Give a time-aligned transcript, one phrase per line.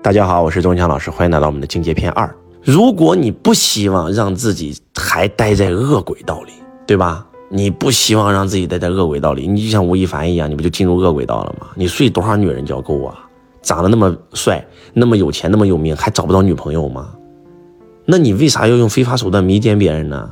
[0.00, 2.32] 大家好，我是钟强老师，欢迎来到我们的境界篇二。
[2.62, 6.52] 如果你不希望让自己还待在恶鬼道里，
[6.86, 7.26] 对吧？
[7.50, 11.66] 你不希望让自己待在恶鬼道里，你就像吴亦凡一样，你不就进入恶鬼道了吗？
[11.74, 13.18] 你睡多少女人叫够啊？
[13.60, 14.64] 长得那么帅，
[14.94, 17.10] 那么有钱，那么有名，还找不到女朋友吗？
[18.04, 20.30] 那你为啥要用非法手段迷奸别人呢？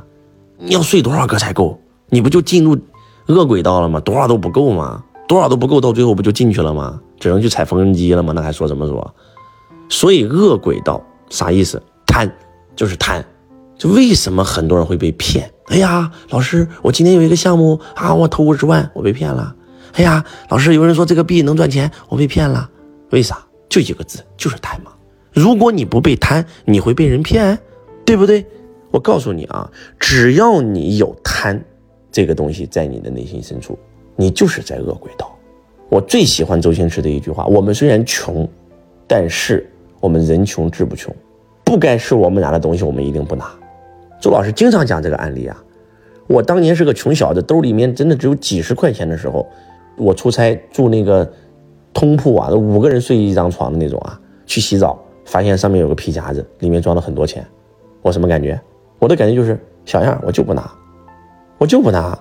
[0.59, 1.77] 你要睡多少个才够？
[2.09, 2.79] 你不就进入
[3.27, 3.99] 恶鬼道了吗？
[3.99, 5.03] 多少都不够吗？
[5.27, 7.01] 多少都不够，到最后不就进去了吗？
[7.19, 8.33] 只能去踩缝纫机了吗？
[8.33, 9.15] 那还说什么说？
[9.89, 11.81] 所以恶轨道啥意思？
[12.07, 12.31] 贪
[12.75, 13.25] 就是贪，
[13.79, 15.51] 就为什么很多人会被骗？
[15.67, 19.55] 哎呀，老师，我今天有一个项目啊，我投五十万，我被骗了。
[19.93, 22.69] 哎呀，老师，有人说这个币能赚钱，我被骗了。
[23.11, 23.45] 为啥？
[23.69, 24.93] 就一个字，就是贪嘛。
[25.33, 27.59] 如果你不被贪，你会被人骗，
[28.05, 28.45] 对不对？
[28.91, 31.63] 我告诉你啊，只要你有贪
[32.11, 33.79] 这个东西在你的内心深处，
[34.17, 35.37] 你就是在恶轨道。
[35.89, 38.49] 我最喜欢周星驰的一句话：我们虽然穷。
[39.09, 39.71] 但是
[40.07, 41.13] 我们人穷志不穷，
[41.65, 43.51] 不该是我们拿的东西，我们一定不拿。
[44.21, 45.65] 周老师经常讲这个案例啊。
[46.29, 49.45] 我当年是个穷小子，兜里面真的只有几十块钱的时候，
[49.97, 51.29] 我出差住那个
[51.93, 54.17] 通铺啊，五个人睡一张床的那种啊，
[54.47, 57.45] 去洗澡，发现上面有个皮夹子，里面装了很多钱。
[58.03, 58.61] 我什么感觉？
[59.01, 60.71] 我的感觉就是小样，我就不拿，
[61.59, 62.17] 我就不拿。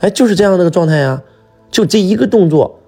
[0.00, 1.22] 哎，就是这样的个状态呀，
[1.70, 2.78] 就这一个动作。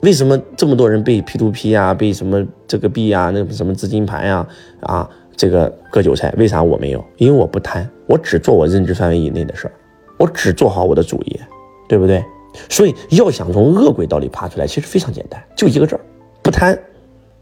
[0.00, 4.46] 为什么这么多人被 P to P 啊，被什么这个币啊，那什么资金盘呀，
[4.80, 6.32] 啊，这个割韭菜？
[6.38, 7.04] 为啥我没有？
[7.16, 9.72] 因为我不贪，我只做我认知范围以内的事儿，
[10.16, 11.40] 我只做好我的主业，
[11.88, 12.24] 对不对？
[12.68, 16.00] 所以要想从恶轨道里爬出来，其实非常简单，就一个字儿，
[16.42, 16.78] 不贪，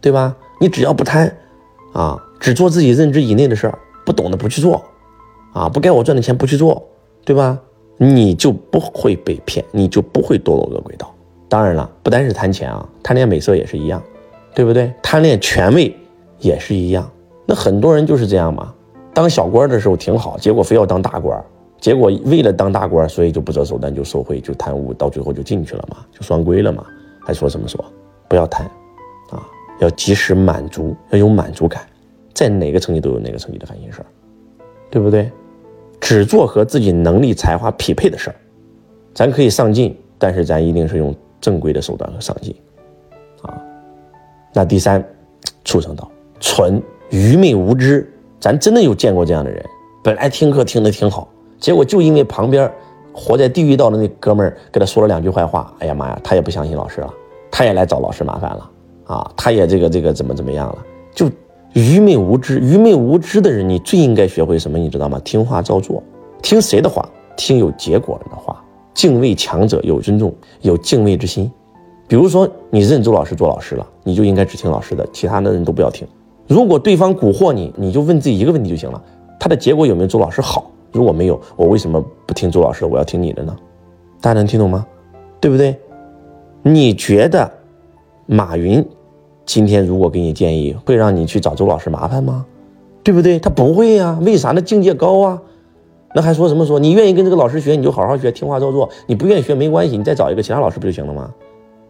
[0.00, 0.34] 对吧？
[0.58, 1.30] 你只要不贪，
[1.92, 4.82] 啊，只做自己认知以内的事儿，不懂的不去做，
[5.52, 6.82] 啊，不该我赚的钱不去做，
[7.24, 7.58] 对吧？
[7.98, 11.12] 你就不会被骗，你就不会堕落恶轨道。
[11.48, 14.02] 当然了，不单是贪钱啊，贪恋美色也是一样，
[14.54, 14.92] 对不对？
[15.02, 15.94] 贪恋权位
[16.40, 17.08] 也是一样。
[17.46, 18.74] 那很多人就是这样嘛，
[19.14, 21.40] 当小官的时候挺好，结果非要当大官，
[21.80, 26.84] 结果为了当大官，所以就不择手段就受贿就贪污，到最后就进去了嘛，就双规了嘛。
[27.24, 27.84] 还说什么说？
[28.28, 28.66] 不要贪，
[29.30, 29.46] 啊，
[29.78, 31.82] 要及时满足，要有满足感，
[32.34, 34.06] 在哪个层级都有哪个层级的烦心事儿，
[34.90, 35.30] 对不对？
[36.00, 38.36] 只做和自己能力才华匹配的事儿，
[39.14, 41.14] 咱可以上进，但是咱一定是用。
[41.40, 42.54] 正规的手段和上进，
[43.42, 43.54] 啊，
[44.52, 45.04] 那第三，
[45.64, 46.10] 畜生道，
[46.40, 49.64] 蠢、愚昧、无知，咱真的有见过这样的人。
[50.02, 52.70] 本来听课听得挺好，结果就因为旁边
[53.12, 57.12] 活在地狱道的那哥们儿给他说了两句坏话，哎呀妈呀，他也不相信老师了，
[57.50, 58.70] 他也来找老师麻烦了，
[59.04, 60.78] 啊，他也这个这个怎么怎么样了？
[61.14, 61.30] 就
[61.72, 64.78] 愚昧无知，愚昧无知的人，你最应该学会什么？
[64.78, 65.20] 你知道吗？
[65.24, 66.02] 听话照做，
[66.42, 67.08] 听谁的话？
[67.36, 68.62] 听有结果的话。
[68.96, 71.48] 敬畏强者，有尊重，有敬畏之心。
[72.08, 76.08] 比如说，你认周老师做老师了，你就应该只听老师的，其他的人都不要听。
[76.48, 79.00] 如果对方蛊惑你，你就问自己一个问题就行了：
[79.38, 80.70] 他的结果有没有周老师好？
[80.92, 83.54] 如果没有，我为什么不听周老师，我要听你的呢？
[84.20, 84.86] 大家能听懂吗？
[85.40, 85.76] 对不对？
[86.62, 87.52] 你觉得
[88.24, 88.82] 马云
[89.44, 92.46] 今天如果给你建议，会让你去找周老师麻烦吗？
[93.02, 93.38] 对不对？
[93.38, 94.52] 他不会呀，为啥？
[94.52, 95.42] 呢境界高啊。
[96.16, 96.78] 那还说什么说？
[96.80, 101.30] 你愿意跟这个老师学，你就好好学，听话照做；你不愿意学，没关系，你再找一个其他老师不就行了吗？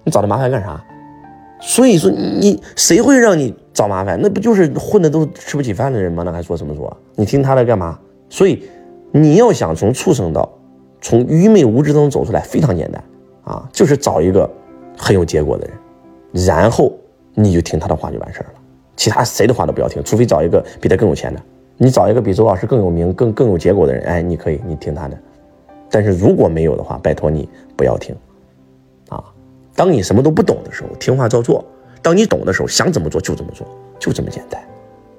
[0.03, 0.85] 你找他麻烦干啥？
[1.61, 4.19] 所以说，你谁会让你找麻烦？
[4.21, 6.25] 那不就是混的都吃不起饭的人吗？
[6.27, 6.97] 那还说什么说？
[7.15, 7.97] 你听他的干嘛？
[8.29, 8.65] 所以，
[9.13, 10.53] 你要想从畜生道、
[11.01, 13.01] 从愚昧无知中走出来，非常简单
[13.45, 14.51] 啊，就是找一个
[14.99, 15.69] 很有结果的
[16.33, 16.93] 人，然后
[17.33, 18.61] 你就听他的话就完事儿了，
[18.97, 21.41] 其他谁的话都不要听，除非找一个比他更有钱的。
[21.79, 25.19] 你找一个比周老师更有名、更更有结果的人，哎，你可以，你听他的。
[25.91, 28.15] 但是如果没有的话，拜托你不要听，
[29.09, 29.23] 啊，
[29.75, 31.63] 当你什么都不懂的时候，听话照做；
[32.03, 33.67] 当你懂的时候，想怎么做就怎么做，
[33.99, 34.61] 就这么简单。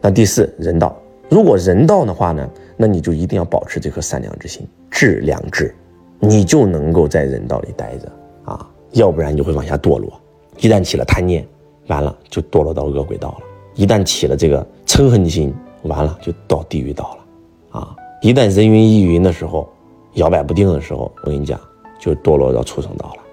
[0.01, 0.95] 那第四，人道。
[1.29, 5.74] 如果人道的话呢，那你就一定要保持这颗善良之心，致良知，
[6.19, 8.12] 你就能够在人道里待着
[8.45, 10.12] 啊，要不然你就会往下堕落。
[10.57, 11.45] 一旦起了贪念，
[11.88, 13.38] 完了就堕落到恶鬼道了；
[13.75, 15.54] 一旦起了这个嗔恨心。
[15.83, 17.95] 完了就到地狱道了，啊！
[18.21, 19.69] 一旦人云亦云的时候，
[20.13, 21.59] 摇摆不定的时候，我跟你讲，
[22.00, 23.24] 就堕落到畜生道了。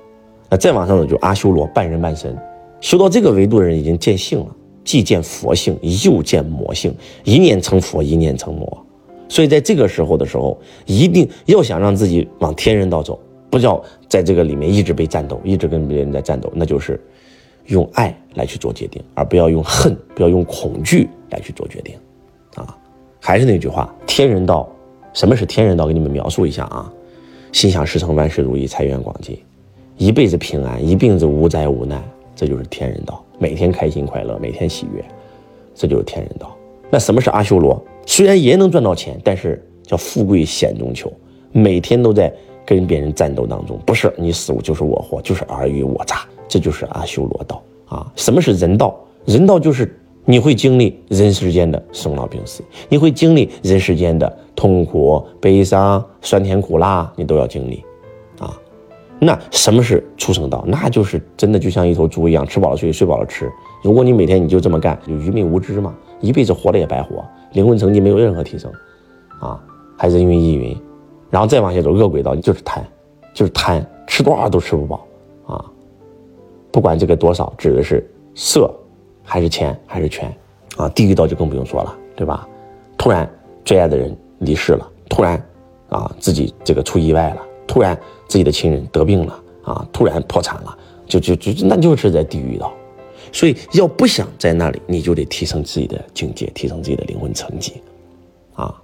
[0.51, 2.37] 那再往上走，就阿修罗，半人半神，
[2.81, 4.47] 修到这个维度的人已经见性了，
[4.85, 6.95] 既见佛性，又见魔性，
[7.25, 8.87] 一念成佛，一念成魔。
[9.27, 13.19] 所以在这个时候的时候，一定要想让自己往天人道走，
[13.51, 17.03] 不要在这个里面一直被战斗，一直跟别人在战斗，那就是
[17.67, 21.95] 用爱来去做决定，而不要用恨，不要用恐惧来去做决定。
[22.57, 22.77] 啊，
[23.21, 24.69] 还是那句话，天人道，
[25.13, 25.87] 什么是天人道？
[25.87, 26.93] 给你们描述一下啊，
[27.53, 29.39] 心想事成，万事如意，财源广进，
[29.97, 32.03] 一辈子平安，一辈子无灾无难，
[32.35, 33.23] 这就是天人道。
[33.39, 35.05] 每天开心快乐，每天喜悦，
[35.75, 36.57] 这就是天人道。
[36.91, 37.83] 那什么是阿修罗？
[38.07, 41.13] 虽然也能赚到钱，但是叫富贵险中求，
[41.51, 42.33] 每天都在
[42.65, 48.13] 跟别人战斗当中，不是你死我就是我活，就是尔虞我诈，这就是阿修罗道啊。
[48.15, 48.97] 什么是人道？
[49.25, 57.85] 人道就是你会经历人世间的生老病死，你会经历人世间的痛苦、悲伤、酸甜苦辣，你都要经历
[58.39, 58.59] 啊。
[59.19, 60.65] 那什么是畜生道？
[60.67, 63.51] 那就是真的就像一头猪一样，吃饱了睡，睡饱了吃。
[63.83, 68.73] 如果你每天你就这么干，就愚昧无知嘛，一辈子活了也白活，灵魂层级没有任何提升，
[69.41, 69.61] 啊，
[69.97, 70.77] 还人云亦云，
[71.31, 72.83] 然后再往下走，恶鬼道就是贪，
[73.35, 75.07] 就是贪，吃多少都吃不饱
[75.47, 75.65] 啊。
[76.73, 78.05] 不管这个多少，指的是
[78.35, 78.75] 色，
[79.25, 80.33] 还是钱，还是权
[80.77, 80.89] 啊。
[80.91, 82.47] 地狱道就更不用说了，对吧？
[82.97, 83.29] 突然
[83.65, 85.43] 最爱的人离世了，突然
[85.89, 87.99] 啊自己这个出意外了，突然。
[88.27, 90.77] 自己的亲人得病了啊，突然破产了，
[91.07, 92.73] 就就就那就是在地狱道，
[93.31, 97.75] 所以要不想在那里，你就得提升自己的境界，提升自己的灵魂层级，
[98.55, 98.75] 啊，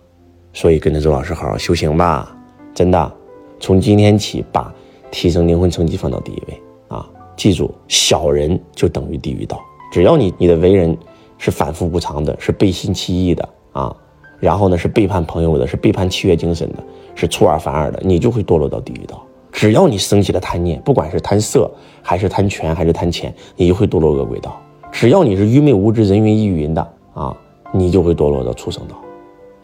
[0.52, 2.36] 所以跟着周老师好好修行吧，
[2.74, 3.12] 真的，
[3.58, 4.72] 从今天起把
[5.10, 9.60] 提升灵魂层级放到第一位啊，记住，小人就等于地狱道，
[9.90, 10.96] 只要你你的为人
[11.38, 13.94] 是反复无常的，是背信弃义的啊，
[14.38, 16.78] 然后呢是背叛朋友的，是背叛契约精神的，
[17.14, 19.20] 是出尔反尔的，你就会堕落到地狱道。
[19.52, 21.70] 只要你升起了贪念，不管是贪色，
[22.02, 24.58] 还是贪权，还是贪钱，你就会堕落恶鬼道。
[24.92, 27.36] 只要你是愚昧无知、人云亦云的啊，
[27.72, 28.96] 你就会堕落到畜生道。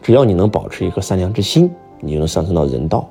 [0.02, 1.70] 只要你能保持一颗善良之心，
[2.00, 3.08] 你就能上升到人道。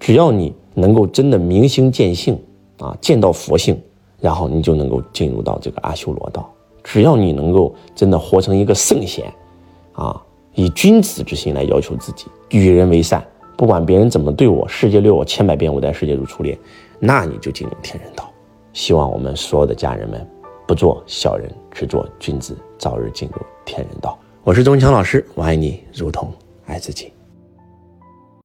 [0.00, 2.38] 只要你能够真的明心见性
[2.78, 3.80] 啊，见到佛性，
[4.20, 6.50] 然后你就能够进入到这个阿修罗道。
[6.82, 9.32] 只要你能够真的活成一个圣贤，
[9.92, 10.20] 啊，
[10.54, 13.22] 以君子之心来要求自己，与人为善。
[13.56, 16.56] 不管别人怎么对我，世界虐我千百遍，我待世界如初恋，
[17.00, 18.30] 那你就进入天人道。
[18.72, 20.24] 希望我们所有的家人们，
[20.66, 24.16] 不做小人，只做君子，早日进入天人道。
[24.44, 26.32] 我是周文强老师，我爱你如同
[26.66, 27.12] 爱自己。